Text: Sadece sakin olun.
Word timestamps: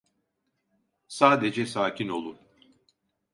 Sadece 1.07 1.65
sakin 1.65 2.09
olun. 2.09 2.37